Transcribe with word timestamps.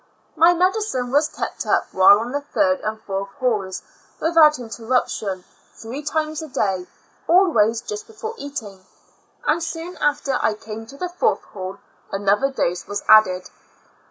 My 0.35 0.55
mediciue 0.55 1.11
was 1.11 1.27
kept 1.27 1.63
up 1.67 1.85
while 1.91 2.17
on 2.17 2.31
the 2.31 2.41
third 2.41 2.79
and 2.79 2.99
fourth 3.03 3.29
halls 3.39 3.83
without 4.19 4.57
interruption 4.57 5.43
three 5.75 6.01
times 6.01 6.41
a 6.41 6.47
day, 6.47 6.87
always 7.27 7.81
just 7.81 8.07
before 8.07 8.33
eating; 8.39 8.87
and 9.45 9.61
soon 9.63 9.97
after 9.97 10.39
I 10.41 10.55
came 10.55 10.87
to 10.87 10.97
the 10.97 11.09
fourth 11.09 11.43
hall, 11.43 11.77
another 12.11 12.49
dose 12.49 12.87
was 12.87 13.03
added. 13.07 13.51